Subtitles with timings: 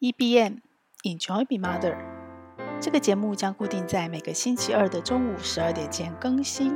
[0.00, 0.60] EBM
[1.04, 1.94] Enjoy Be Mother，
[2.80, 6.74] 这个节目将固定在每个星期二的中午十二点前更新，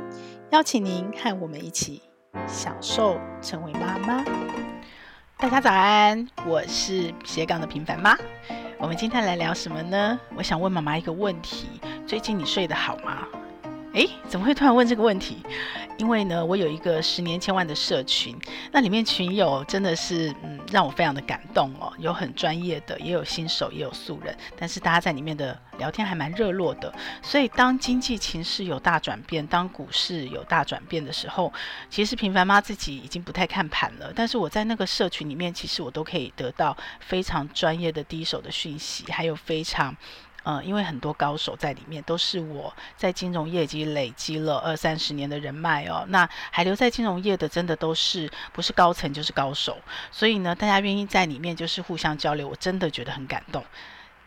[0.51, 2.03] 邀请您和我们一起
[2.47, 4.23] 享受成为妈妈。
[5.39, 8.15] 大家早安，我是斜杠的平凡妈。
[8.77, 10.19] 我们今天来聊什么呢？
[10.37, 13.27] 我想问妈妈一个问题：最近你睡得好吗？
[13.95, 15.37] 诶，怎么会突然问这个问题？
[15.97, 18.35] 因为呢，我有一个十年千万的社群，
[18.73, 21.93] 那里面群友真的是，嗯，让我非常的感动哦。
[21.97, 26.93] 有很专业的，也有新手，也有素人，但是大家在里面的聊天还蛮热络的。
[27.21, 31.53] 所以当经济情势有大转变，当股市有大转变的时候，
[31.89, 34.11] 其实平凡妈自己已经不太看盘了。
[34.13, 39.95] 但是我在那个社群里面，其实我都可以得到非常专业的第一手的讯息，还有非常。
[40.45, 46.05] 嗯，因为很多高手在里面，都是我在金融业已经累积了二三十年的人脉哦。
[46.09, 49.77] 那还留在金融业的，真的都是不是高层就是高手。
[50.11, 53.65] 所以呢，大家愿意在里面就是互相交流，我真的觉得很感动。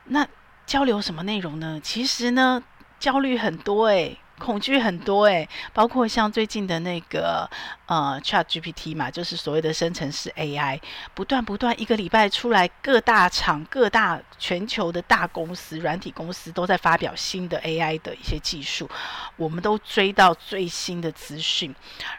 [0.04, 0.26] 那
[0.66, 1.80] 交流什么内容呢？
[1.82, 2.62] 其实呢，
[2.98, 4.18] 焦虑很多诶。
[4.38, 7.48] 恐惧很多诶，包括像最近的那个
[7.86, 10.80] 呃 ChatGPT 嘛，就是所谓的生成式 AI，
[11.14, 18.88] 不断不断，一个礼拜出来，各大厂、各大全球的大公司、软体公司都在发表新的 AI 的一些技术，
[19.36, 21.74] 我们都追到最新的资讯，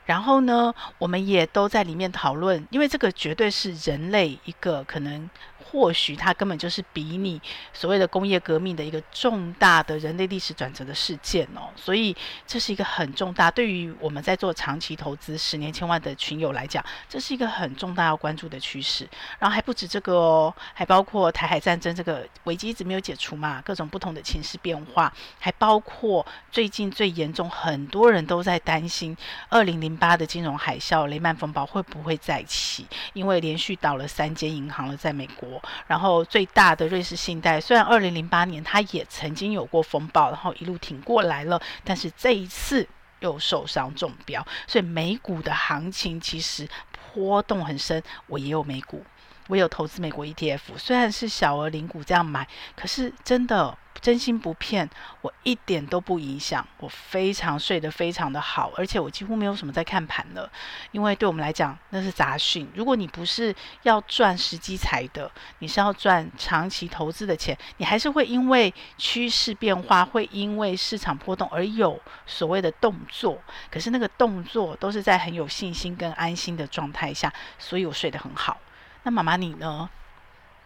[0.06, 5.30] 然后呢，我们也都在里面讨论，因为这个绝对是人类一个可能。
[5.72, 7.40] 或许它根本就是比拟
[7.72, 12.16] 所谓的工业革命的一个重大的人类历史转折的事件哦，所以
[12.48, 19.08] 这是一个很重大，对于我们在做长期投资十年千万的群友来讲，这是一个很重大要关注的趋势。
[19.38, 29.16] 然后还不止这个哦，还包括台海战争这个危机一直没有解除嘛，各种不同的情势变化，还包括最近最严重，很多人都在担心
[29.50, 35.59] 二零零八的金融海啸雷曼风暴会不会再起，因为连续倒了三间银行了，在美国。
[35.88, 42.88] 然后最大的瑞士信贷，虽然二零零八年它也曾经有过风暴，然后一路挺过来了，但是这一次
[43.20, 46.68] 又受伤中标，所以美股的行情其实
[47.14, 48.02] 波动很深。
[48.28, 49.04] 我也有美股，
[49.50, 53.78] 我有投资美国 ETF，虽然是小额零股这样买，可是真的。
[54.02, 54.90] 真心不骗，
[55.20, 60.50] 我一点都不影响，我非常睡得非常的好，而且我几乎没有什么在看盘了，
[60.92, 62.66] 因为对我们来讲那是杂讯。
[62.74, 73.38] 如果你不是要赚时机财的，你是要赚长期投资的钱，你还是会因为趋势变化，会因为市场波动而有所谓的动作。
[73.70, 78.58] 可是那个动作都是在很有信心跟安心的状态下，所以我睡得很好。
[79.04, 79.90] 那妈妈你呢？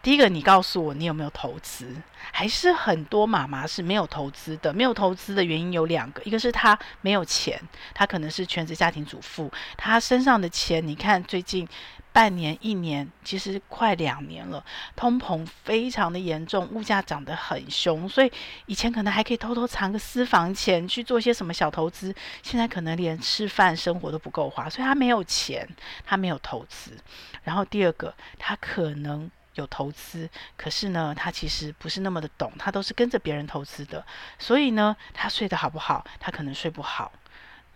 [0.02, 1.96] 第一个，你告诉我你有没有投资？
[2.30, 4.70] 还是很多妈妈是没有投资的。
[4.70, 7.58] 没有投资的原因有两个，一个是她没有钱，
[7.94, 11.66] 她可能是全职家庭主妇，她身上的钱，你看最近
[12.14, 14.64] 半年、一年，其实快两年了，
[14.94, 18.30] 通膨非常的严重，物价涨得很凶，所以
[18.66, 25.68] 以前可能还可以偷偷藏个私房钱去做些什么小投资，现在可能连吃饭生活都不够花，所以他没有钱，
[26.06, 26.96] 他没有投资。
[27.42, 29.28] 然后第二个，他可能。
[29.56, 34.04] 有投资，可是呢，他其实不是那么的懂，他都是跟着别人投资的，
[34.36, 36.04] 所以呢，他睡得好不好？
[36.18, 37.12] 他可能睡不好，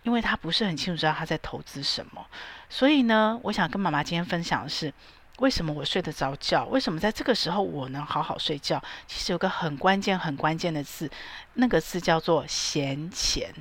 [0.09, 2.25] 因为他不是很清楚知道他在投资什么。
[2.67, 4.91] 所以呢，我想跟妈妈今天分享的是，
[5.37, 6.65] 为什么我睡得着觉？
[6.65, 8.83] 为什么在这个时候我能好好睡觉？
[9.05, 11.09] 其实有个很关键、很关键的字，
[11.53, 13.53] 那个字叫做闲钱。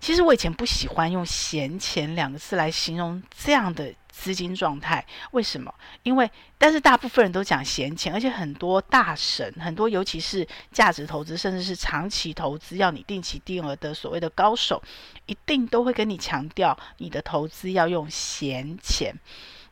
[0.00, 3.92] 其实我以前不喜欢用“闲钱”两个字来形容这样的。
[4.10, 5.72] 资金状态为什么？
[6.02, 14.82] 因为但是大部分人都讲闲钱，而且很多大神，很多尤其是价值投资，甚至是长期投资，要你定期定额的所谓的高手，
[15.26, 19.14] 一定都会跟你强调，你的投资要用闲钱。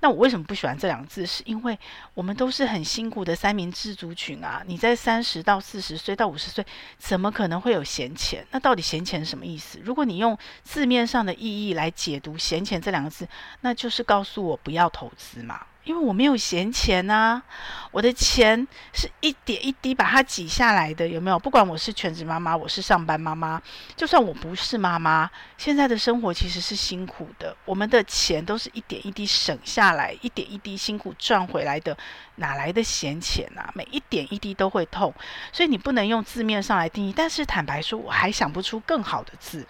[0.00, 1.26] 那我为什么不喜欢这两个字？
[1.26, 1.76] 是因为
[2.14, 4.62] 我们都是很辛苦的三明治族群啊！
[4.66, 6.64] 你在三十到四十岁到五十岁，
[6.98, 8.46] 怎么可能会有闲钱？
[8.52, 9.80] 那到底闲钱什么意思？
[9.82, 13.28] 如果你用字面上的意义来解读“闲钱”这两个字，
[13.62, 15.66] 那就是告诉我不要投资嘛。
[15.88, 17.42] 因为我没有闲钱呐、
[17.90, 21.38] 我的钱是一点一滴把它挤下来的，有没有？
[21.38, 23.58] 不管我是全职妈妈，我是上班妈妈，
[23.96, 27.56] 就算我不是妈妈，现在的生活其实是辛苦的。
[27.64, 31.96] 我们的钱都是一点一滴省下来，一点一滴辛苦赚回来的，
[32.34, 33.72] 哪来的闲钱啊？
[33.74, 35.14] 每一点一滴都会痛，
[35.50, 37.14] 所以你不能用字面上来定义。
[37.16, 39.66] 但是坦白说，我还想不出更好的字。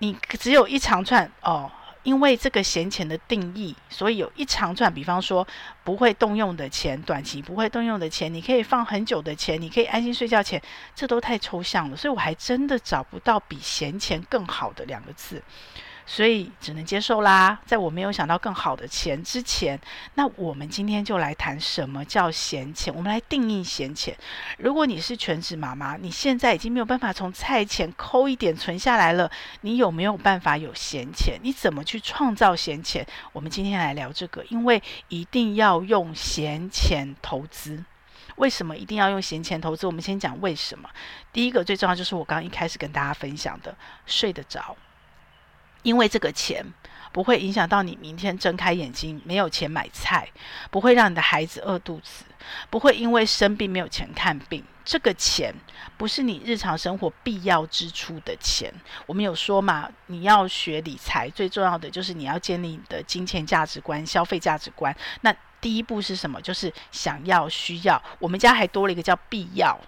[0.00, 1.70] 你只有一长串哦。
[2.02, 5.46] 因为这个闲钱的定义，所以有一长串，比方说
[5.84, 10.62] 不会动用的钱，短期不会动用的钱，你可以放很久的钱，你可以安心睡觉钱，
[10.94, 15.42] 这都太抽象了，所以我还真的找不到比闲钱更好的两个字。
[16.10, 17.60] 所以只能接受啦。
[17.66, 19.78] 在我没有想到更好的钱之前，
[20.14, 22.92] 那我们今天就来谈什么叫闲钱。
[22.94, 24.16] 我们来定义闲钱。
[24.56, 31.38] 如果你是全职妈妈，你现在已经没有办法从菜钱抠一点存下来了，你有没有办法有闲钱？
[31.42, 33.06] 你怎么去创造闲钱？
[33.34, 37.84] 我们今天来聊这个，因为一定要用闲钱投资。
[38.36, 39.86] 为什么一定要用闲钱投资？
[39.86, 40.88] 我们先讲为什么。
[41.34, 43.76] 第一个最重要就是我刚刚一开始跟大家分享的，
[44.06, 44.74] 睡得着。
[45.88, 46.62] 因为这个钱
[47.12, 50.28] 不会影响到你明天睁开眼睛没有钱买菜，
[50.70, 52.24] 不会让你的孩子饿肚子，
[52.68, 54.62] 不会因为生病没有钱看病。
[54.84, 55.54] 这个钱
[55.96, 58.70] 不是你日常生活必要支出的钱。
[59.06, 64.94] 我们有说嘛，你要学理财，最重要的就是你要建立你的金钱价值观、消费价值观。
[65.22, 66.38] 那第一步是什么？
[66.42, 68.02] 就是想要、需要。
[68.18, 69.78] 我们家还多了一个叫必要，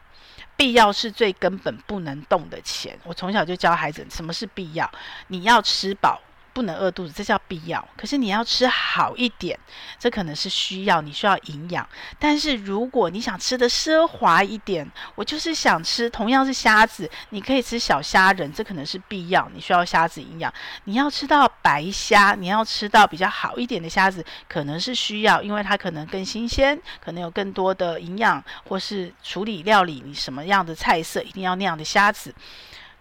[0.60, 2.94] 必要是最根本不能动的钱。
[3.04, 4.90] 我从小就教孩子什么是必要，
[5.28, 6.20] 你要吃饱。
[6.52, 7.87] 不能饿肚子，这叫必要。
[7.97, 9.58] 可是你要吃好一点，
[9.99, 11.88] 这可能是需要，你需要营养。
[12.19, 20.52] 但是如果你想吃的奢华一点，我就是想吃同样是虾子，你可以吃小虾仁，这可能是必要，你需要虾子营养。
[20.85, 32.35] 你要吃到白虾，你要吃到比较好一点的虾子，可能是需要，因为它可能更新鲜，可能有更多的营养，或是处理料理你什么样的菜色，一定要那样的虾子。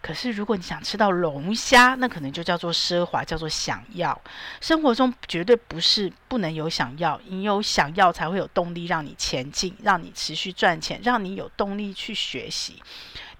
[0.02, 4.18] 可是，如果你想吃到龙虾，那可能就叫做奢华，叫做想要。
[4.60, 12.82] 生活中绝对不是不能有想要，你有想要才会有动力让你前进，让你持续赚钱，让你有动力去学习。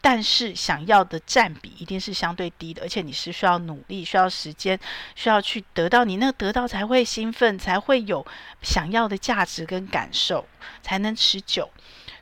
[0.02, 4.78] 但是，想要的占比一定是相对低的，而且你是需要努力、需要时间、
[5.14, 8.26] 需要去得到，你那个得到才会兴奋，才会有
[8.62, 10.46] 想要的价值跟感受，
[10.82, 11.70] 才能持久。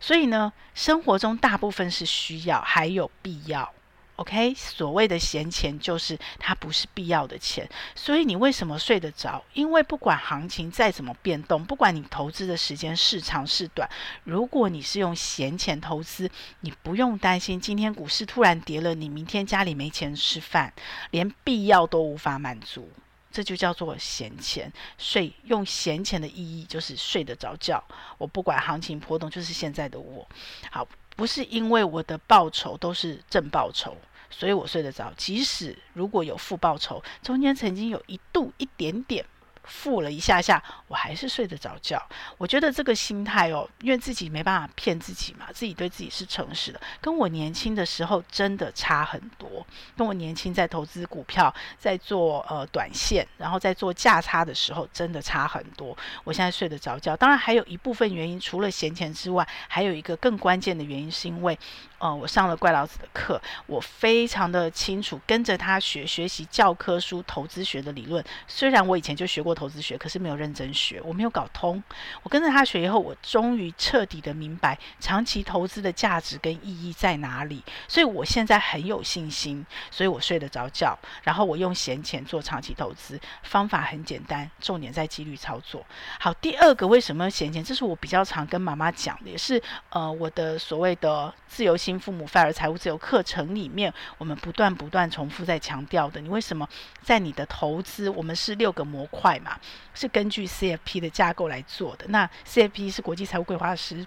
[0.00, 3.73] 所以呢，生活中大部分是需要，还有必要。
[4.19, 9.44] OK，所谓的闲钱就是它不是必要的钱，所以你为什么睡得着？
[9.55, 13.88] 因为不管行情再怎么变动，不管你投资的时间是长是短，
[14.25, 16.29] 如果你是用闲钱投资，
[16.62, 20.75] 你不用担心今天股市突然跌了，你明天家里没钱吃饭，
[21.12, 22.91] 连必要都无法满足，
[23.31, 24.73] 这就叫做闲钱。
[24.99, 27.81] 睡用闲钱的意义就是睡得着觉。
[28.19, 30.29] 我不管行情波动，就是现在的我。
[30.73, 30.85] 好。
[31.19, 33.97] 不是因为我的报酬都是正报酬，
[34.31, 35.12] 所以我睡得着。
[35.17, 39.26] 即使如果有负报酬，中间曾经有一度一点点。
[39.69, 42.03] 付了一下下，我还是睡得着觉。
[42.37, 49.65] 我觉得这个心态哦，因为自己没办法骗自己嘛，自己对自己是诚实的，跟我年轻的时候真的差很多。
[49.97, 55.97] 跟我年轻在投资股票，在做呃短线，然后在做价差的时候，真的差很多。
[56.25, 61.59] 我现在睡得着觉，当然还有一部分原因，除了闲钱之外，还有一个更关键的原因，是因为。
[61.98, 68.24] 呃，我上了怪老子的课，我非常的清楚，跟着他学学习教科书投资学的理论。
[68.46, 71.82] 虽然我以前就学过投资学，可是没有认真学，我没有搞通。
[72.22, 77.62] 我跟着他学以后，我终于彻底的明白长期投资的价值跟意义在哪里。
[77.88, 80.96] 所以我现在很有信心，所以我睡得着觉。
[81.24, 85.84] 然后我用闲钱做长期投资，方法很简单，重点在纪律操作。
[86.20, 87.62] 好，第二个为什么闲钱？
[87.64, 89.60] 这是我比较常跟妈妈讲的，也是
[89.90, 96.69] 呃我的所谓的自由新父母反而财务自由课程里面，我们不断不断重复在强调的，你为什么
[97.00, 98.11] 在你的投资？
[98.11, 99.58] 我们是六个模块嘛，
[99.94, 102.05] 是根据 CFP 的架构来做的。
[102.08, 104.06] 那 CFP 是国际财务规划师。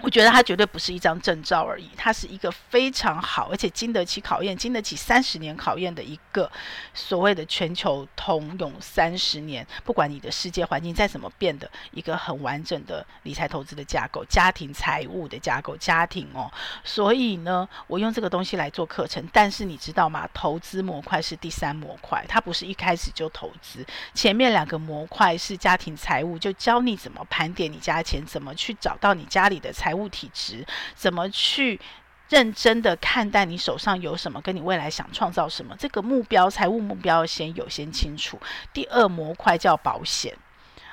[0.00, 6.50] 我觉得它绝对不是一张证照而已，它是一个非常好，而且经得起考验、经得起三十年考验的一个
[6.92, 16.50] 所谓的全球通用三十年，不管你的世界环境再怎么变的一个很完整的理财投资的架构、家庭财务的架构、家庭哦。
[16.82, 19.24] 所以呢，我用这个东西来做课程。
[19.32, 20.28] 但是你知道吗？
[20.34, 23.86] 投资模块是第三模块，它不是一开始就投资。
[24.14, 29.70] 前面两个模块是家庭财务，就教你怎么盘点你家钱，怎么去找到你家里的。
[29.82, 31.80] 财务体质怎么去
[32.28, 35.74] 认真的看待你手上有什么，跟你未来想创造什么？
[35.76, 38.40] 这个目标，财务目标先有，先清楚。
[38.72, 40.32] 第二模块叫保险。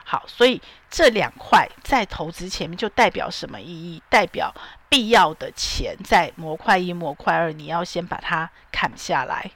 [0.03, 4.01] 好，所以这两块在投资前面就代表什么意义？
[4.09, 4.51] 代表
[4.89, 9.51] 必要的钱在模块一、模块二，你要先把它砍下来。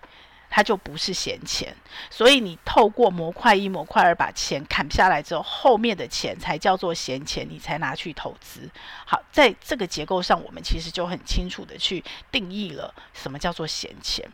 [0.55, 1.75] 它就不是闲钱，
[2.11, 8.69] 所以你透过模块一、模块二把钱砍下来之后，后面的钱才叫做闲钱，你才拿去投资。
[9.03, 14.29] 好，在这个结构上，我们其实就很清楚的去定义了什么叫做闲钱。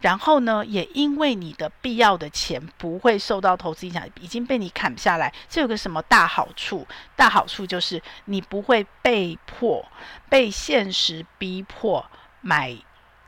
[0.00, 6.86] 然后呢，也因为你的必要的钱不会受到投资影响，已经被你砍下来，这有个什么大好处？
[7.14, 9.86] 大好处就是你不会被迫、
[10.30, 12.06] 被现实逼迫
[12.40, 12.74] 买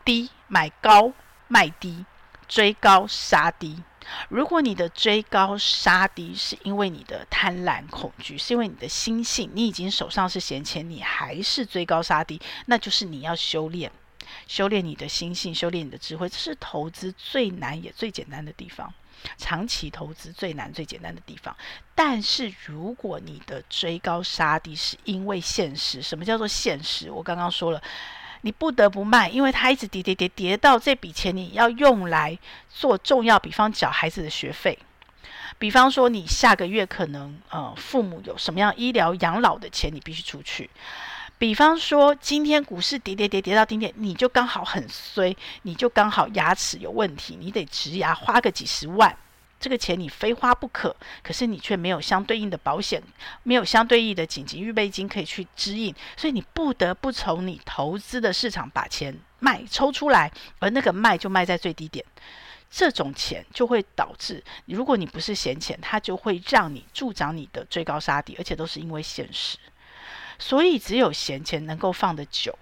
[0.07, 1.13] 低买高
[1.47, 2.07] 卖低。
[2.51, 3.81] 追高杀低，
[4.29, 13.89] 如果你的追高杀低是因为你的贪婪恐惧，是因为你的心性，你已经手上是闲钱，你还是追高杀低，那就是你要修炼，
[14.49, 18.93] 修炼你的心性，修炼你的智慧，这是投资最难也最简单的地方。
[19.39, 21.57] 长期投资最难最简单的地方，
[21.95, 27.13] 但是如果你的追高杀低是因为现实，什么叫做现实？
[27.13, 27.81] 我刚刚说了。
[28.43, 34.79] 你不得不卖，因为它一直跌跌跌跌到这笔钱你要用来做重要，比方缴孩子的学费，
[35.59, 40.71] 比方说你下个月可能呃父母有什么样医疗养老的钱你必须出去，
[41.39, 49.17] 比方说今天股市跌跌跌跌到顶点，你就刚好很衰，你就刚好牙齿有问题，你得植牙花个几十万。
[49.61, 53.01] 这个钱你非花不可，可是你却没有相对应的保险，
[53.43, 62.03] 没有相对应的紧急预备金可以去支应，所以你不得不从你投资的市场把钱卖抽出来，而那个卖就卖在最低点，
[62.71, 69.59] 这种钱就会导致，如果你不是闲钱，它就会让你助长你的追高杀低，而且都是因为现实，
[70.39, 72.59] 所以只有闲钱能够放得久。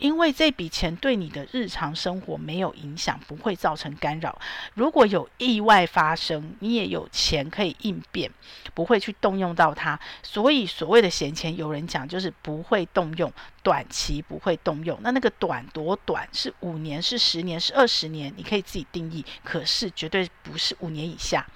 [0.00, 4.36] 因为这笔钱对你的日常生活没有影响，不会造成干扰。
[4.74, 8.30] 如果有意外发生，你也有钱可以应变，
[8.74, 9.98] 不会去动用到它。
[10.22, 14.98] 所以所谓的闲钱，有人讲就是不会动用，短期不会动用。
[15.02, 16.26] 那那个短多短？
[16.32, 17.00] 是五年？
[17.00, 17.60] 是十年？
[17.60, 18.32] 是二十年？
[18.36, 19.24] 你可以自己定义。
[19.44, 21.46] 可是绝对不是五年以下。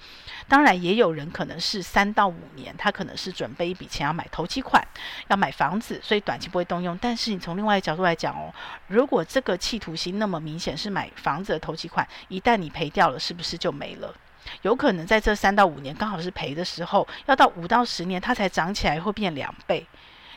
[0.47, 4.87] 当然，也有人可能是三到五年，他可能是准备一笔钱要买投机款，
[5.27, 6.95] 要买房子，所以短期不会动用。
[7.01, 8.53] 但是你从另外一个角度来讲哦，
[8.87, 14.13] 如果这个企图心那么明显，是买房子的头期款，一旦你赔掉了，是不是就没了？
[14.61, 19.85] 有可能在这三到五年刚好是赔的时候，要到五到十年它才涨起来，会变两倍。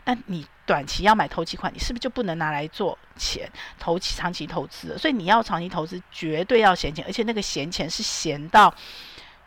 [0.05, 3.51] 那你短期要买头期款，你是不是就不能拿来做钱？
[3.79, 8.73] 投期长期投资，所以你要长期投资，绝对要闲钱，而且那个闲钱是闲到。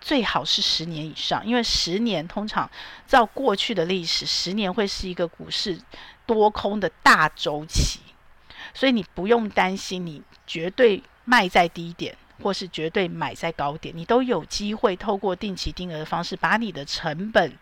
[0.03, 2.67] 最好是十年以上，因为十年通常
[3.05, 5.79] 照过去的历史，十年会是一个股市
[6.25, 7.99] 多空的大周期，
[8.73, 17.53] 所以你不用担心，你绝对卖在低点，或是绝对买在高点，你都有机会透过定期定额的方式，把你的成本。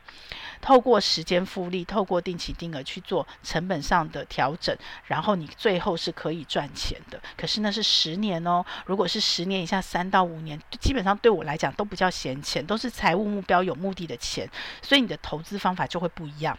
[0.62, 4.76] 透过时间复利，透过定期定额去做成本上的调整，
[5.06, 7.18] 然后你最后是可以赚钱的。
[7.38, 14.50] 可是那是十年哦，如果是十年以下，三到五年，基本上对我来讲都不叫闲钱，都是财务目标有目的的钱，
[14.82, 16.58] 所以你的投资方法就会不一样。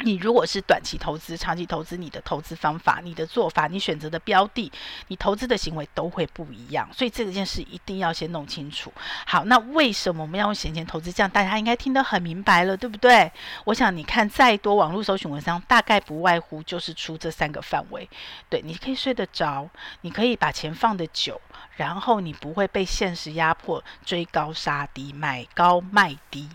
[0.00, 4.70] 你如果是短期投资、长期投资，你的投资方法、你的做法、你选择的标的、
[5.08, 8.92] 你投资的行为都会不一样，所以这件事一定要先弄清楚。
[9.26, 11.10] 好，那为什么我们要用闲钱投资？
[11.10, 13.32] 这样大家应该听得很明白了，对不对？
[13.64, 18.08] 我想你看再多网络搜寻文章，大概不外乎就是出这三个范围。
[18.50, 19.68] 对，你可以睡得着，
[20.02, 21.40] 你可以把钱放得久，
[21.76, 26.50] 然后你不会被现实压迫，追高杀低，买高卖低。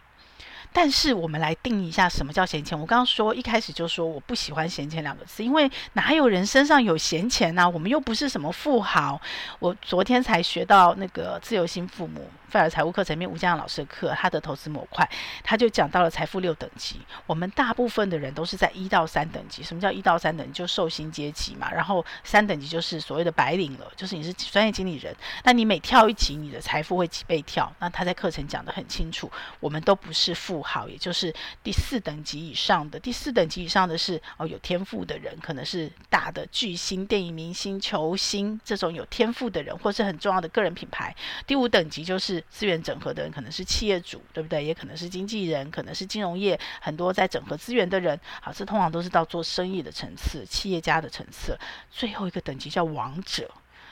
[0.74, 2.80] 但是我们来定一下什么叫闲钱。
[2.80, 7.70] 我刚刚说一开始就说我不喜欢“闲钱”两个字，因为哪有人身上有闲钱呢？
[7.70, 9.20] 我们又不是什么富豪。
[9.60, 12.30] 我昨天才学到那个自由心父母。
[12.51, 15.10] 费尔财务课程面，吴江老师的课，他的投资模块，
[15.42, 17.00] 他就讲到了财富六等级。
[17.25, 19.63] 我们大部分的人都是在一到三等级。
[19.63, 20.51] 什么叫一到三等级？
[20.51, 21.72] 就受薪阶级嘛。
[21.72, 25.16] 然后三等级就是所谓的白领了，就是你是专业经理人。
[25.46, 27.72] 那你每跳一级，你的财富会几倍跳？
[27.80, 33.00] 那他在课程讲得很清楚，我们都不是富好，也就是第四等级以上的。
[33.00, 41.15] 第四等级以上的是哦，有天赋的人，可能是大的巨星、电影明星、球星这种有天赋的人，或是很重要的个人品牌。
[41.48, 42.44] 第五等级就是。
[42.50, 44.63] 资源整合的人可能是企业主，对不对？
[44.63, 48.20] 也可能是经纪人，可能是金融业很多在整合资源的人。
[48.39, 51.58] 好，这通常都是到做生意的层次，企业家的层次。
[51.89, 53.50] 最后一个等级叫王者，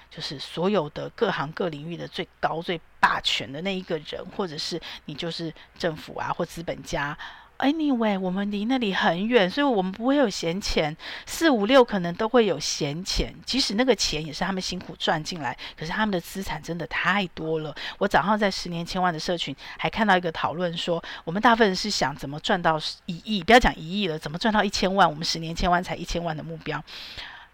[0.09, 7.17] 就是所有的各行各领域的最高、最霸权的那一个人，或者是你就是政府啊，或资本家。
[7.59, 10.95] Anyway，我们离那里很远，所以我们不会有闲钱。
[11.25, 17.75] 四五六可能都会有闲钱，即使那个钱也是他们辛苦赚进来，可是他们的资产真的太多了。
[17.97, 25.09] 我早上在十年千万的社群还看到一个讨论说，我们大部分人是想怎么赚到一亿，不要讲一亿了，怎么赚到一千万？
[25.09, 26.81] 我们十年千万才一千万的目标。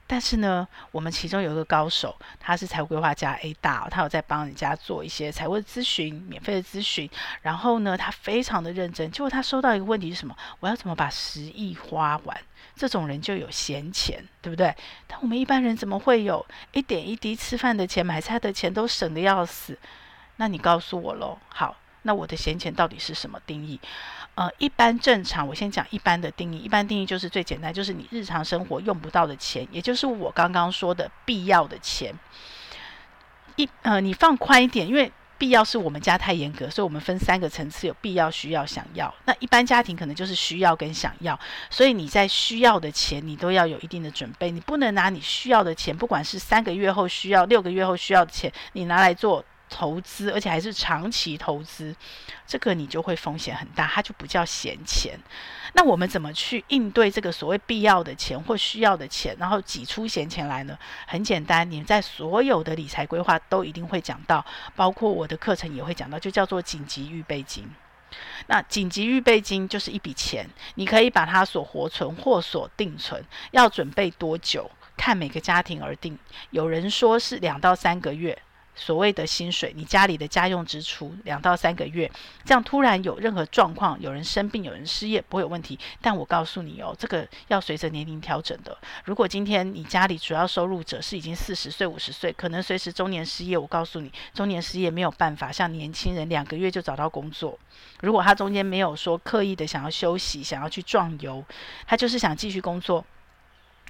[0.07, 7.09] 但是呢，我们其中有一个高手，他是财务规划家 A 大，他有在帮人家做一些财务咨询，免费的咨询。
[7.41, 9.09] 然后呢，他非常的认真。
[9.09, 10.35] 结果他收到一个问题是什么？
[10.59, 12.38] 我要怎么把十亿花完？
[12.75, 14.75] 这种人就有闲钱，对不对？
[15.07, 19.77] 但我们一般人怎么会有一点一滴吃饭的钱、买菜的钱都省得要死？
[20.35, 21.39] 那你告诉我喽。
[21.47, 23.79] 好，那我的闲钱到底是什么定义？
[24.36, 26.58] 呃，一般正常，我先讲一般的定义。
[26.58, 32.13] 一般定义就是最简单，就是你日常生活用不到的钱，也就是我刚刚说的必要的钱。
[33.56, 39.13] 一呃，你放宽一点，因为必要是我们家太严格，所以我们分三个层次，有必要、需要、想要。
[39.24, 41.39] 那一般家庭可能就是需要跟想要，
[41.70, 49.46] 所以你在需要的钱，你都要有一定的准备，你不能拿你需要的钱，不管是三个月后需要、六个月后需要的钱，你拿来做。
[49.69, 51.95] 投资，而且还是长期投资，
[52.45, 55.19] 这个你就会风险很大，它就不叫闲钱。
[55.74, 60.77] 那我们怎么去应对这个所谓必要的钱或需要的钱，然后挤出闲钱来呢？
[61.07, 64.45] 很简单，你在所有的理财规划都一定会讲到，
[64.75, 67.67] 包括我的课程也会讲到，就叫做紧急预备金。
[68.48, 76.17] 那紧急预备金就是一笔钱，你可以把它所活存或所定存，要准备多久，看每个家庭而定。
[76.51, 78.38] 有人说是两到三个月。
[78.75, 82.12] 所谓的薪水，你家里的家用支出两到三个月，
[82.44, 85.79] 这样突然有任何状况，有人生病，有人失业，不会有问题。
[86.01, 88.77] 但我告诉你哦，这个要随着年龄调整的。
[89.05, 93.58] 如果今天你家里主要收入者是已经四十岁、五十岁，可能随时中年失业。
[93.58, 97.58] 我告诉你，中年失业没有办法像年轻人两个月就找到工作。
[98.01, 101.44] 如果他中间没有说刻意的想要休息，想要去壮游，
[101.88, 103.05] 他就是想继续工作。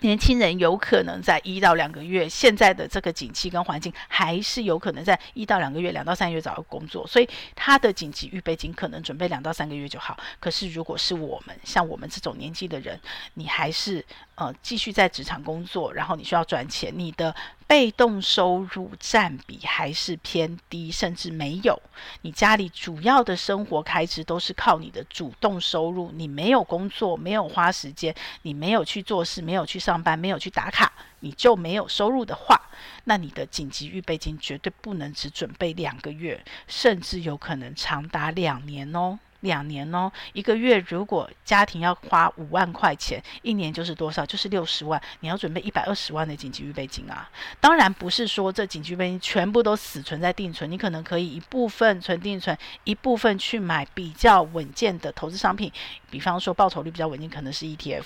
[0.01, 10.17] 年轻人有可能在一到两个月，现在的这个景气跟环境，还是有可能在一到两个月、两到三个月找到工作，所以他的紧急预备金可能准备两到三个月就好。
[10.39, 12.99] 可是如果是我们像我们这种年纪的人，
[13.35, 17.33] 你还是呃继续在职场工作，然后你需要赚钱，你的。
[17.67, 21.81] 被动收入占比还是偏低，甚至没有。
[22.21, 26.11] 你家里主要的生活开支都是靠你的主动收入。
[26.13, 32.61] 你没有工作，没有花时间，你没有去做事，没有去上班，没有去打卡，你就没有收入的话，
[33.05, 39.17] 那你的紧急预备金绝对不能只准备两个月，甚至有可能长达两年哦。
[39.45, 44.25] 两年哦，一个月如果家庭要花五万块钱，一年就是多少？
[44.25, 45.01] 就是六十万。
[45.21, 47.29] 你要准备一百二十万的紧急预备金啊！
[47.61, 55.71] 当然不是说这紧急预备金全部都死存在定存，你可能可以一部分存定存，一部分去买比较稳健的投资商品，
[56.09, 58.03] 比方说报酬率比较稳定，可能是 ETF。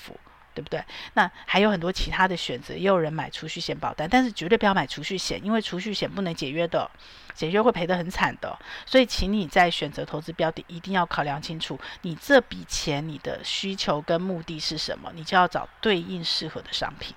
[0.60, 0.84] 对不对？
[1.14, 6.90] 那还有很多其他的选择，也有人买储蓄险保单，但是绝对不要买储蓄险，因为储蓄险不能解约的，
[7.34, 8.58] 解约会赔得很惨的。
[8.86, 17.16] 所以，请你在选择投资标的，一定要考量清楚，你这笔钱你的需求跟目的是什么，你就要找对应适合的商品。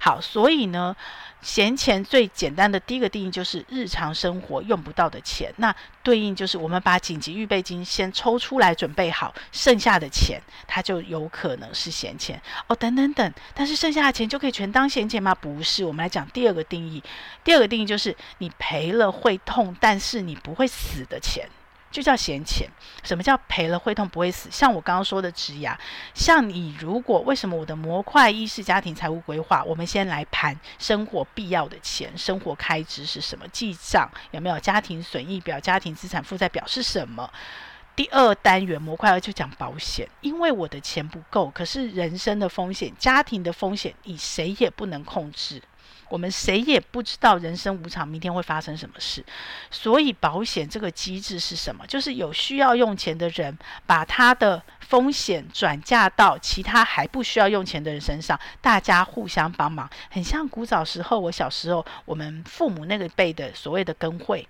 [0.00, 0.94] 好，所以呢。
[1.44, 12.74] 闲钱最简单的第一个定义就是日常生活用不到的钱，那对应就是我们把紧急预备金先抽出来准备好，剩下的钱它就有可能是闲钱哦。
[12.74, 15.34] 等等等，但是剩下的钱就可以全当闲钱吗？
[15.34, 17.02] 不是，我们来讲第二个定义。
[17.44, 21.46] 第二个定义就是你赔了会痛，但是你不会死的钱。
[21.94, 22.68] 就叫闲钱。
[23.04, 24.48] 什么叫赔了会痛不会死？
[24.50, 25.76] 像我刚刚说的职涯，
[26.12, 29.62] 像你如果为什么我的模块一是家庭财务规划？
[29.62, 33.46] 我们先来盘生活必要的钱，生活开支是什么？
[33.48, 34.58] 记账有没有？
[34.58, 37.30] 家庭损益表、家庭资产负债表是什么？
[37.94, 45.62] 第二单元模块二就讲保险，因为我的钱不够，可是人生的风险、家庭的风险，你谁也不能控制。
[46.08, 49.24] 我们谁也不知道人生无常，明天会发生什么事，
[49.70, 51.86] 所以保险这个机制是什么？
[51.86, 64.46] 就是有需要用钱的人，把他的风险转嫁到其他还不需要用钱的人身上，大家互相帮忙，很像古早时候，我小时候我们父母那个辈的所谓的跟会。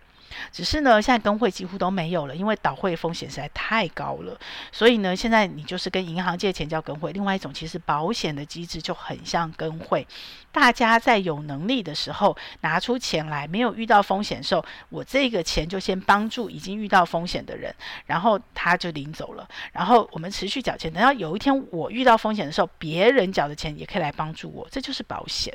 [0.52, 4.38] 只是呢，现在跟会几乎都没有了，因为倒会风险实在太高了。
[4.72, 7.12] 所以呢，现在你就是跟银行借钱叫跟会。
[7.12, 10.06] 另外一种，其实保险的机制就很像跟会，
[10.52, 17.74] 大家在有能力的时候拿出钱来，没有遇到风险的时候，我这个钱就先帮助已经遇到风险的人，
[18.06, 19.48] 然后他就领走了。
[19.72, 25.52] 然后我们持续缴钱，等到有一天我遇到风险的时候，别人缴的钱也可以来帮助我，这就是保险。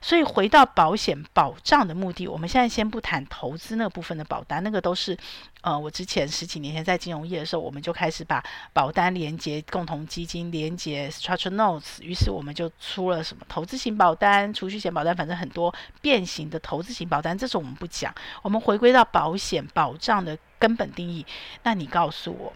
[0.00, 5.16] 所以回到保险保障的目的，我们现在先不谈投资那部分的保单，那个都是，
[5.60, 21.26] 呃，我之前十几年前在金融业的时候，我们就开始把保单连接共同基金，连接 structure notes，于是我们就出了什么投资型保单、储蓄型保单，反正很多变形的投资型保单，这种我们不讲，我们回归到保险保障的根本定义，
[21.62, 22.52] 那你告诉我。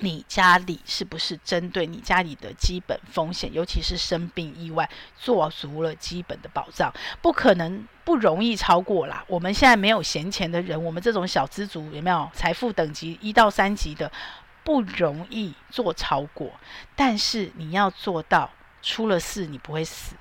[0.00, 6.92] 你家里是不是针对你家里的基本风险，尤其是生病意外，做足了基本的保障？
[7.22, 9.24] 不可能不容易超过啦。
[9.28, 14.10] 我们现在没有闲钱的人，我们这种小资族有没有财富等级一到三级的，
[14.64, 16.50] 不容易做超过。
[16.96, 18.50] 但是你要做到，
[18.82, 20.16] 出了事你不会死，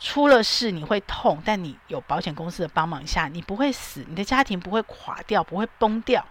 [0.00, 6.24] 出了事你会痛，但你有保险公司的帮忙下，你不会死，你的家庭不会垮掉，不会崩掉。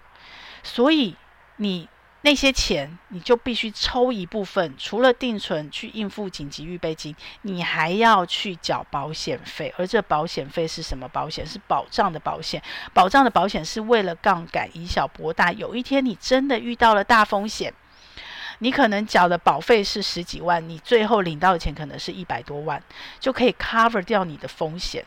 [0.64, 1.16] 所以
[1.58, 1.88] 你。
[2.28, 9.74] 那些钱你就必须抽一部分，除了定存去应付紧急预备金，你还要去缴保险费。
[9.78, 11.48] 而这保险费是什么保险？
[11.48, 12.62] 是保障的保险。
[12.94, 15.54] 保障的保险是为了杠杆，以小博大。
[15.54, 17.74] 有一天你真的遇到了大风险，
[18.60, 22.84] 你可能缴的保费是十几万，你最后领到的钱可能是一百多万，
[23.22, 25.06] 就可以 cover 掉你的风险。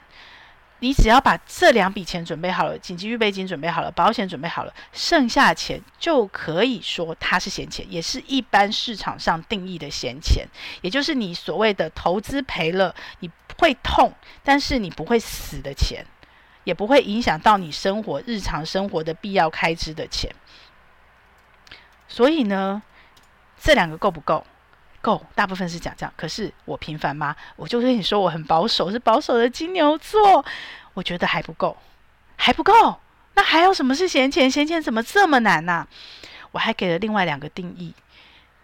[0.81, 10.47] 你只要把这两笔钱准备好了，紧急预备金准备好了，保险准备好了，剩下钱就可以说它是闲钱，也是一般市场上定义的闲钱，
[10.81, 14.13] 也就是你所谓的投资赔了，你会痛，
[14.43, 16.05] 但是你不会死的钱，
[16.65, 20.35] 也不会影响到你生活日常生活的必要开支的钱。
[22.09, 22.83] 所以呢，
[23.61, 24.45] 这两个够不够？
[25.01, 26.13] 够，大部分是讲这样。
[26.17, 27.35] 可是我平凡吗？
[27.57, 30.45] 我就跟你说，我很保守，是保守的金牛座。
[30.95, 31.77] 我觉得还不够，
[32.37, 32.99] 还不够。
[33.35, 34.51] 那还有什么是闲钱？
[34.51, 35.87] 闲钱怎么这么难呢、
[36.51, 37.95] 我还给了另外两个定义，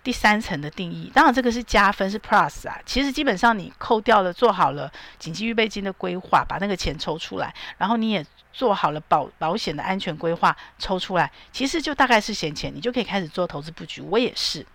[0.03, 1.11] 第三层的定义。
[1.15, 2.77] 当然，这个是加分，是 plus 啊。
[2.85, 14.03] 其实基本上你扣掉了，做好了紧急预备金的规划，把那个钱抽出来，然后你也做好了保保险的安全规划，抽出来，其实就大概是闲钱，你就可以开始做投资布局。
[14.03, 14.67] 我也是。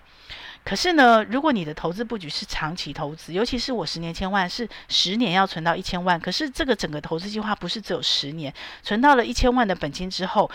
[0.64, 10.50] 可是呢，如果你的投资布局是长期投资，尤其是我十年千万是十年要存到一千万，可是这个整个投资计划不是只有十年，存到了一千万的本金之后。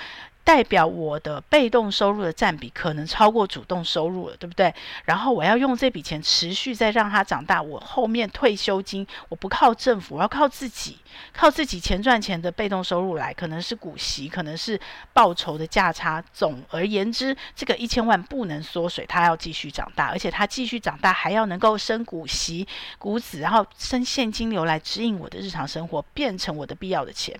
[0.47, 4.73] 代表我的被动收入的占比可能超过主动收入了，对不对？
[5.05, 7.61] 然后我要用这笔钱持续再让它长大。
[7.61, 10.99] 我后面退休金我不靠政府，我要靠自己，
[11.33, 14.81] 靠自己钱赚钱的被动收入来，可能是股息，可能是
[15.13, 16.23] 报酬的价差。
[16.33, 22.65] 总而言之，这个一千万不能缩水，它要继续长大，而且它继续长大还要能够生股息、
[22.99, 27.37] 股子，然后生现金流来指引我的日常生活，变成我的必要的钱。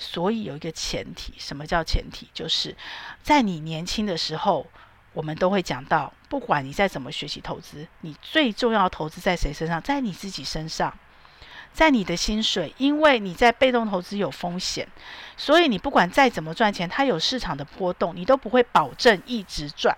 [0.00, 2.26] 所以有一个前提，什么叫前提？
[2.32, 2.74] 就是
[3.22, 4.66] 在你年轻的时候，
[5.12, 9.80] 我们都会讲到，不管你再怎么学习投资，你最重要投资在谁身上？
[9.82, 10.96] 在你自己身上，
[11.74, 14.88] 在你的薪水，因为你在被动投资有风险，
[15.36, 19.94] 所以你不管再怎么赚钱，它有市场的波动，你都不会保证一直赚。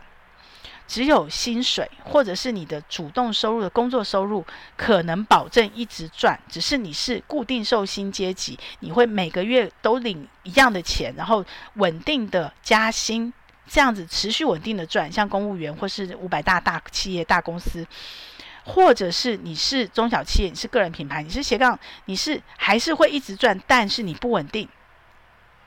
[0.89, 4.45] 只有薪水或者是你的主动收入的工作收入，
[4.77, 6.39] 可能保证一直赚。
[6.49, 11.43] 只是你是固定受薪阶级，你会每个月都领一样的钱，然后
[11.75, 13.33] 稳定的加薪，
[13.67, 15.11] 这样子持续稳定的赚。
[15.11, 17.87] 像公务员或是五百大大企业大公司，
[18.65, 24.69] 或者是你是中小企业，你是个人品牌，你是斜杠，你是还是会一直赚，但是你不稳定，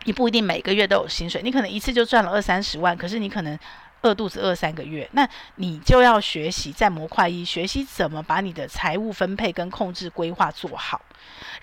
[0.03, 3.57] 你不一定每个月都有薪水，你可能一次就赚了二三十万，可是你可能。
[4.05, 11.01] 饿肚子饿三个月，那你就要学习在模块一学习怎么把你的财务分配跟控制规划做好，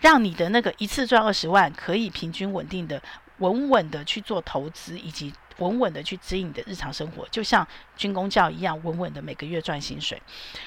[0.01, 3.01] 让你的那个一次赚二十万可以平均稳定的、
[3.39, 7.65] 稳稳的去做投资，以及稳稳的去指引你的日常生活，就像
[7.97, 10.21] 军工教一样，稳稳的每个月赚薪水。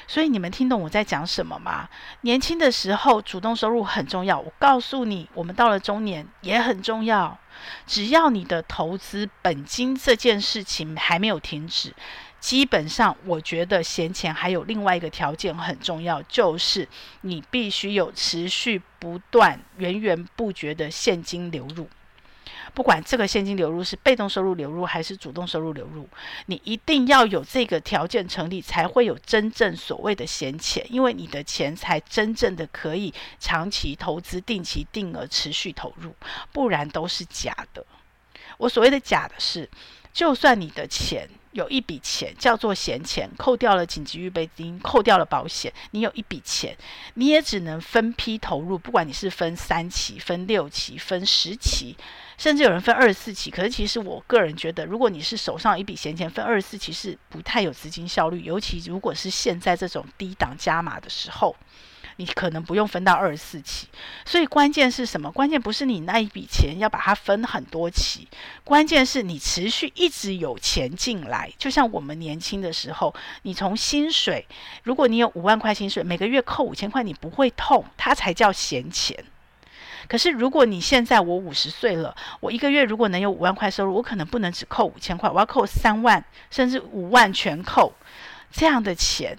[0.08, 1.90] 所以你们听懂我在讲什么吗？
[2.22, 7.38] 年轻的时候主动收入很重要，我告诉你，我们到了中年也很重要。
[7.86, 11.94] 只要你的投资本金这件事情还没有停止，
[12.40, 16.88] 基本上我觉得闲钱还有另外一个条件很重要，就是
[17.22, 21.90] 你必须有持续不断、源源不绝的现金流入。
[22.74, 26.08] 不管这个现金流入是被动收入流入还是主动收入流入，
[26.48, 36.14] 你一定要有这个条件成立，才会有真正所谓的闲钱，因为你的钱才真正的可以长期投资、定期定额持续投入，
[36.52, 37.86] 不然都是假的。
[38.58, 39.70] 我所谓的假的是，
[40.12, 41.30] 就算你的钱。
[41.56, 46.76] 有一笔钱叫做闲钱，扣掉了紧急预备金，扣掉了保险，你有一笔钱，
[47.14, 48.78] 你也只能分批投入。
[48.78, 51.96] 不管你是分三期、分六期、分十期，
[52.38, 53.50] 甚至有人分二十四期。
[53.50, 61.56] 可是其实我个人觉得，如果你是手上一笔闲钱，分二十四期是不太有资金效率，尤其如果是现在这种低档加码的时候。
[62.18, 63.88] 你可能不用分到二十四期，
[64.26, 65.30] 所以关键是什么？
[65.32, 68.28] 关键不是你那一笔钱要把它分很多期，
[68.64, 71.52] 关键是你持续一直有钱进来。
[71.58, 74.48] 就像我们年轻的时候，你从薪水，
[74.84, 79.26] 如果你有五万块薪水，每个月扣五千块，你不会痛，它才叫闲钱。
[80.08, 87.92] 可是如果你现在我五十岁了，我一个月如果能有五万块收入，我可能不能只扣五千块，我要扣三万甚至五万全扣，
[88.52, 89.38] 这样的钱。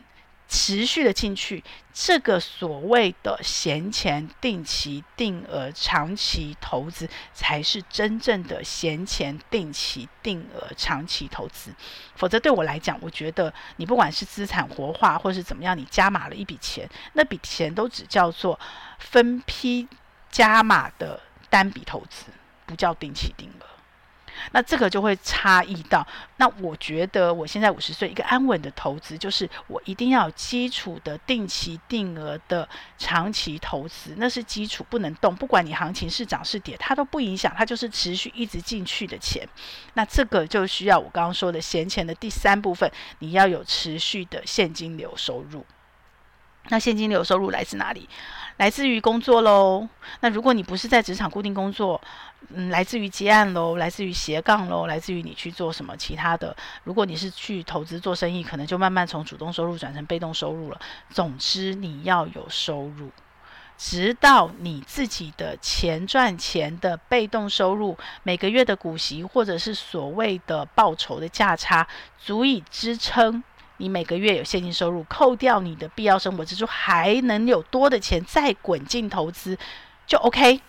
[0.49, 11.75] 持续的进去，这个所谓的闲钱、定期定额、长期投资，才是真正的闲钱、定期定额、长期投资。
[12.15, 18.59] 否则对我来讲，我觉得你不管是资产活化，或是怎么样，你加码了一笔钱，那笔钱都只叫做
[18.99, 19.89] 分批
[20.31, 22.27] 加码的单笔投资，
[22.67, 23.76] 不叫定期定额。
[24.53, 26.07] 那这个就会差异到。
[26.37, 32.69] 那我觉得我现在五十岁，一个安稳的投资就是我一定要有基础的定期定额的
[32.99, 39.49] 长期投资，那是基础不能动，不管你行情是涨是跌，它都不影响，它就是持续一直进去的钱。
[39.95, 45.65] 那这个就需要我刚刚说的闲钱的第三部分，你要有持续的现金流收入。
[46.69, 48.09] 那现金流收入来自哪里？
[48.57, 49.89] 来自于工作喽。
[50.19, 52.01] 那如果你不是在职场固定工作，
[52.55, 56.57] 嗯，来自于接案喽，来自于斜杠喽，来自于你去做什么其他的。
[56.85, 60.81] 如果你是去投资做生意，可能就慢慢从主动收入转成被动收入了。
[61.11, 63.11] 总之，你要有收入，
[63.77, 71.87] 直到你自己的钱赚钱的被动收入，每个月的股息或者是所谓的报酬的价差，
[72.19, 73.43] 足以支撑。
[73.79, 79.59] 你每个月有现金收入，扣掉你的必要生活支出，还能有多的钱再滚进投资，
[80.07, 80.63] 就 OK，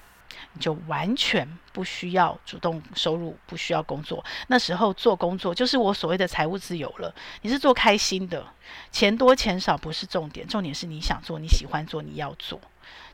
[0.58, 4.24] 就完全不需要主动收入，不需要工作。
[4.48, 7.14] 那时候做工作就是我所谓的财务自由了。
[7.42, 8.46] 你是做开心的，
[8.92, 12.60] 钱多钱少不是重点，重点是你想做，你喜欢做，你要做。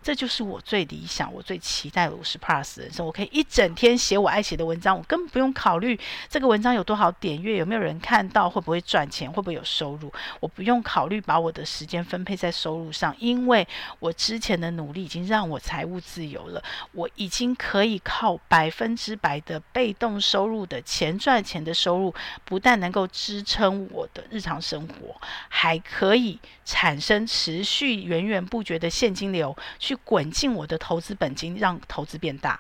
[0.04, 3.06] 这就是我最理想、我最期待的五十 plus 人生。
[3.06, 5.98] 我可以一整天写我爱写的文章，我根本不用考虑
[6.30, 10.12] 这个文章有多少点阅，有没有人看到，会不会赚钱，会不会有收入。
[10.42, 13.66] 我不用考虑把我的时间分配在收入上，因为
[14.00, 16.62] 我之前的努力已经让我财务自由了。
[16.92, 22.14] 我已经可以靠百分之百的被动收入的钱赚钱的收入，
[22.44, 25.16] 不但能够支撑我的日常生活，
[25.48, 29.93] 还可以产生持续源源不绝的现金流去。
[29.96, 32.60] 滚进我的投资本金，让投资变大，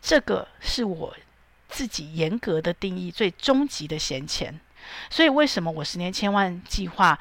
[0.00, 1.16] 这个是我
[1.68, 4.58] 自己严格的定义，最终极的闲钱。
[5.10, 7.18] 所以，为什么我十年千万计划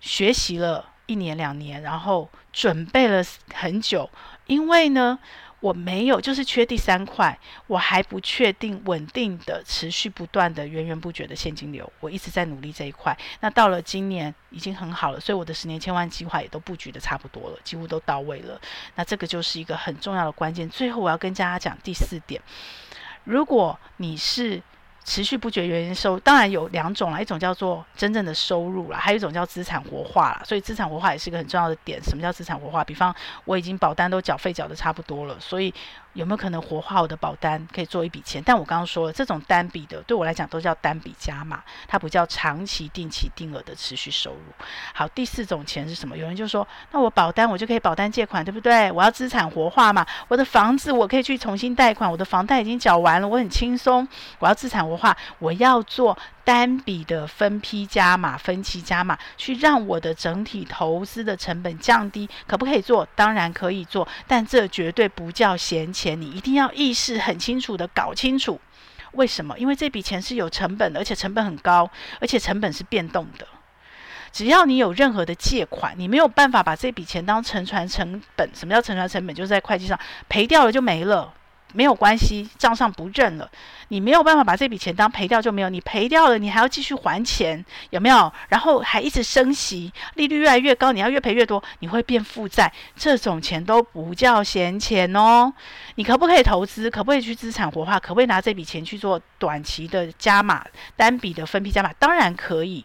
[0.00, 3.24] 学习了一年两年，然后准备了
[3.54, 4.08] 很久？
[4.46, 5.18] 因为呢，
[5.60, 11.92] 我没有，就是缺第三块，我还不确定稳定的、持续不断的、源源不绝的现金流。
[11.98, 13.16] 我一直在努力这一块。
[13.40, 18.60] 那到了今年已经很好了，所以我的十年千万计划也都布局的差不多了，几乎都到位了。
[18.94, 20.68] 那这个就是一个很重要的关键。
[20.70, 22.40] 最后我要跟大家讲第四点：
[23.24, 24.62] 如果你是
[25.08, 30.42] 持续不绝原因收，当然有两种啦，一种叫做真正的收入啦，还有一种叫资产活化啦。
[30.44, 31.98] 所以资产活化也是一个很重要的点。
[32.02, 32.84] 什么叫资产活化？
[32.84, 33.14] 比方
[33.46, 35.72] 我已经保单都缴费缴的差不多了，所以。
[36.18, 38.42] 有没有可能活化我的保单，可以做一笔钱？
[38.44, 44.40] 但我刚刚说了，这种单笔的对我来讲都叫单笔加码，它不叫长期定期定额的持续收入。
[44.92, 46.16] 好，第四种钱是什么？
[46.16, 48.90] 有人就说，那我保单我就可以保单借款，对不对？
[48.90, 54.06] 我要资产活化嘛，我的房子我可以去重新贷款，我的房贷已经缴完了，我很轻松。
[54.40, 56.18] 我要资产活化，我要做。
[56.48, 63.06] 单笔的分批加码、分期加码，去让我的整体投资的成本降低，可不可以做？
[63.14, 66.18] 当然可以做，但这绝对不叫闲钱。
[66.18, 68.58] 你一定要意识很清楚的搞清楚，
[69.12, 69.58] 为什么？
[69.58, 73.46] 因为这笔钱是有成本的，而且成本很高，而且成本是变动的。
[74.32, 78.50] 只要你有任何的借款，你没有办法把这笔钱当沉船成本。
[78.54, 79.36] 什么叫沉船成本？
[79.36, 81.34] 就是在会计上赔掉了就没了。
[81.72, 83.50] 没有关系，账上不认了。
[83.90, 88.30] 你没有办法把这笔钱当赔掉就没有，你赔掉了，你还要继续还钱，有没有？
[88.48, 92.70] 然后还一直升息，利率越来越高，你要越赔越多，你会变负债。
[92.96, 95.52] 这种钱都不叫闲钱哦。
[95.94, 96.90] 你可不可以投资？
[96.90, 97.98] 可不可以去资产活化？
[97.98, 101.92] 可不可以拿这笔钱去做短期的加码、单笔的分批加码？
[101.94, 102.84] 当然可以。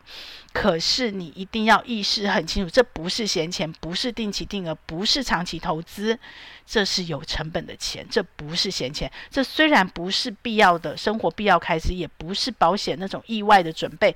[0.54, 6.20] 可是你一定要意识很清楚，这不是闲钱，不是定期定额，不是长期投资，
[6.64, 9.12] 这是有成本的钱，这不是闲钱。
[9.32, 14.16] 这虽然不是必要的生活必要开支，也不是保险那种意外的准备，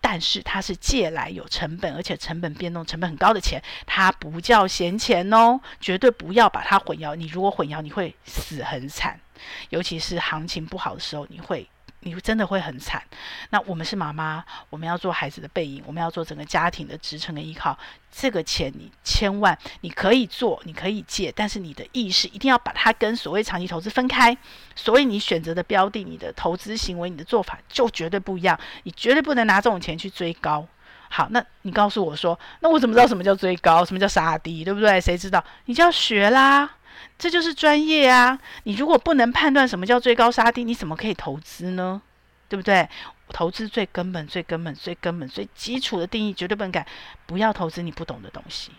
[0.00, 7.14] 但是它是借来有成本，而且成本变动成本很高的钱，它不叫闲钱哦，绝对不要把它混淆。
[7.14, 9.20] 你如果混淆，你会死很惨，
[9.68, 11.68] 尤其是行情不好的时候，你会。
[12.06, 13.02] 你真的会很惨。
[13.50, 17.76] 那我们是妈妈，我们要做孩子的背影，我们要做整个家庭的支撑跟依靠。
[18.12, 24.36] 这个钱你千万你可以做，你可以借，但是你的意识一定要把它跟所谓长期投资分开。
[24.76, 28.58] 所以你选择的标的、你的投资行为、你的做法就绝对不一样。
[28.84, 30.64] 你绝对不能拿这种钱去追高。
[31.08, 35.00] 好，那你告诉我说，那我怎么知道什么叫追高，什么叫杀低，对不对？
[35.00, 35.42] 谁知道？
[35.64, 36.70] 你就要学啦。
[37.18, 38.38] 这就是专业啊！
[38.64, 42.02] 你如果不能判断什么叫追高杀低，你怎么可以投资呢？
[42.48, 42.88] 对不对？
[43.30, 46.86] 投资最根本、最根本、最根本、最基础的定义绝对不能改。
[47.26, 48.70] 不要投资你不懂的东西，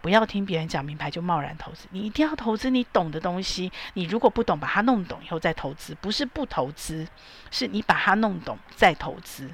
[0.00, 1.86] 不要听别人讲名牌就贸然投资。
[1.90, 3.70] 你一定要投资你懂的东西。
[3.92, 7.06] 你如果不懂，把它弄懂以后再投资，不是不投资，
[7.50, 9.50] 是你把它弄懂再投资。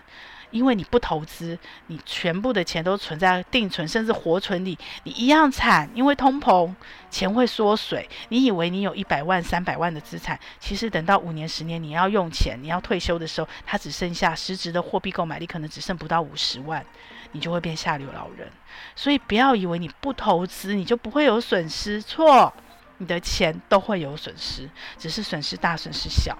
[0.50, 5.88] 因为你不投资，你全部的钱都存在定存甚至活存里，你一样惨。
[5.94, 6.74] 因为通膨，
[7.10, 8.08] 钱会缩水。
[8.28, 16.84] 你以为你有一百万、三百万的资产，其实等到五年、十年你要用钱、你要退休的时候，它只剩下实质的货币购买力可能只剩不到五十万，
[17.32, 18.50] 你就会变下流老人。
[18.96, 22.52] 所以不要以为你不投资你就不会有损失，错，
[22.98, 26.36] 你的钱都会有损失，只是损失大，损失小。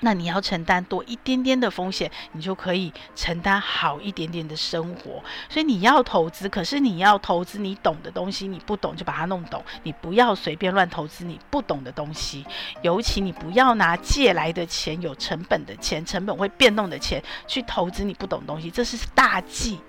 [0.00, 5.22] 那你要承担多一点点的风险，你就可以承担好一点点的生活。
[5.48, 9.64] 所以你要投资，可是你要投资你懂的东西，你不懂就把它弄懂。
[9.82, 12.46] 你不要随便乱投资你不懂的东西，
[12.82, 19.80] 尤其你不要拿借来的钱、有成本的钱、成本会变动的钱去投资你不懂东西，这是大忌，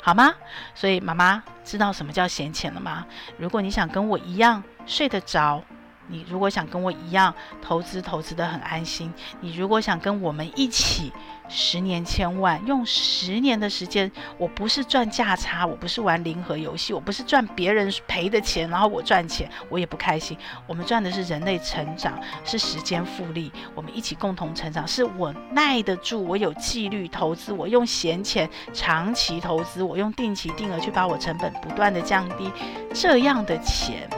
[0.00, 0.34] 好吗？
[0.74, 3.06] 所以妈妈知道什么叫闲钱了吗？
[3.36, 5.62] 如果你想跟我一样睡得着。
[6.08, 9.08] 你如果想跟我一样投资，投资得很安心；
[9.40, 11.12] 你如果想跟我们一起
[11.48, 20.36] 十年千万，用十年的时间，我不是赚价差，我不是玩零和游戏，我不是赚别人赔的钱，然后我赚钱，我也不开心。
[20.66, 24.86] 我们赚的是人类成长，是时间复利，我们一起共同成长。
[24.86, 32.50] 是我耐得住，我有纪律投资，我用闲钱长期投资，我用定期定额去把我成本不断地降低，
[32.92, 34.08] 这样的钱。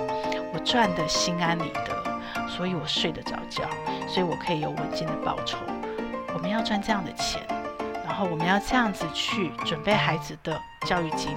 [0.64, 3.64] 赚得心安理得，所以我睡得着觉，
[4.08, 5.58] 所以我可以有稳健的报酬。
[6.32, 7.40] 我们要赚这样的钱，
[8.04, 11.36] 然后我们要这样子去准备孩子的教育金，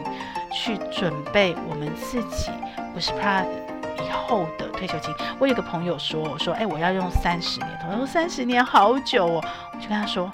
[0.52, 2.52] 去准备我们自己，
[2.94, 5.14] 不是怕以后的退休金。
[5.38, 10.32] 我有个朋友说，我说，哎，我要用三十年，他说三十年好久哦，我就跟他说，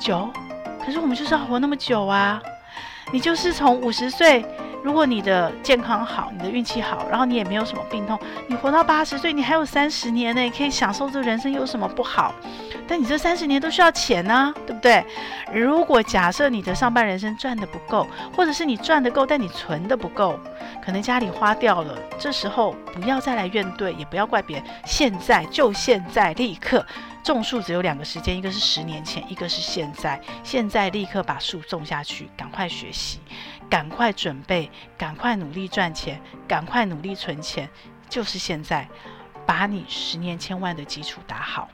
[0.00, 0.30] 久，
[0.84, 2.40] 可是我们就是要活那么久啊，
[3.12, 4.44] 你就是从五十岁。
[4.82, 12.34] 如果你的健康好，你的运气好，然后你也没有什么病痛，你活到八十岁，你还有三十年呢，可以享受这人生，有什么不好？
[12.86, 15.04] 但你这三十年都需要钱呢、对不对？
[15.52, 20.38] 如果假设你的上半人生赚得不够，或者是你赚得够，但你存得不够，
[20.82, 26.86] 可能家里花掉了，这时候不要再来怨怼，也不要怪别人，现在就现在立刻
[27.22, 33.18] 种树，只有两个时间，一个是十年前，一个是现在，现在立刻把树种下去，赶快学习。
[33.68, 37.68] 赶快准备，赶快努力赚钱，赶快努力存钱，
[38.08, 38.88] 就是现在，
[39.46, 41.68] 把你十年千万的基础打好。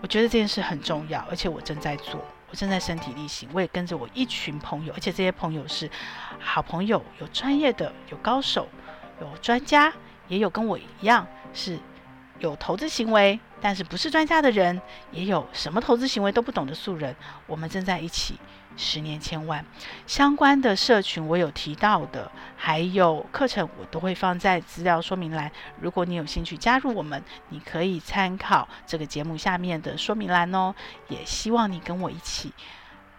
[0.00, 3.48] 我觉得这件事很重要，而且我正在做，我正在身体力行。
[3.52, 5.90] 我也跟着我一群朋友，而且这些朋友是
[6.38, 8.68] 好朋友，有专业的，有高手，
[9.20, 9.92] 有专家，
[10.28, 11.78] 也有跟我一样是
[12.38, 14.80] 有投资行为，但是不是专家的人，
[15.10, 17.16] 也有什么投资行为都不懂的素人。
[17.46, 18.38] 我们正在一起。
[18.76, 19.64] 十年千万
[20.06, 25.50] 相关的社群，我有提到的，还有课程，我都会放在资料说明栏。
[25.80, 30.74] 如果你有兴趣加入我们，你可以参考这个节目下面的说明栏哦。
[31.08, 32.52] 也希望你跟我一起，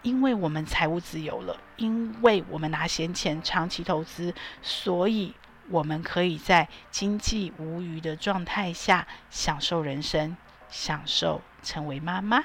[0.02, 4.32] 因为我们财务自由了，因为我们拿闲钱长期投资，
[4.62, 5.34] 所以
[5.70, 10.36] 我们可以在经济无余的状态下享受人生，
[10.68, 12.44] 享受成为妈妈。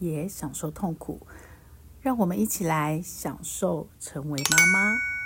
[0.00, 1.26] 也享受痛苦，
[2.00, 5.17] 让我们一起来享受成为妈妈。